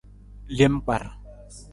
Lem 0.57 0.75
kpar. 0.85 1.03